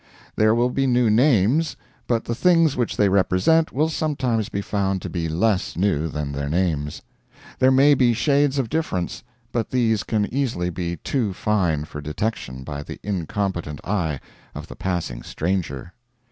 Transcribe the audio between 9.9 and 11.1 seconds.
can easily be